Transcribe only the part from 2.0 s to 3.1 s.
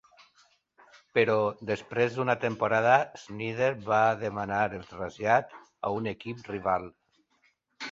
d'una temporada,